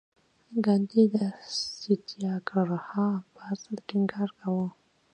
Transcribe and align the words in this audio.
ګاندي 0.65 1.03
د 1.13 1.15
ساتیاګراها 1.79 3.07
پر 3.33 3.43
اصل 3.53 3.75
ټینګار 3.87 4.29
کاوه. 4.39 4.67